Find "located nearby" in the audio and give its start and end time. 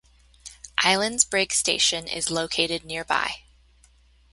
2.31-3.41